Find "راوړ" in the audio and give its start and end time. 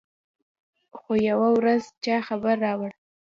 2.65-2.91